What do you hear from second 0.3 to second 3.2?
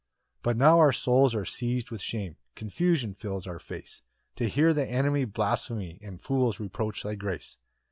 4 But now our souls are seiz'd with shame, Confusion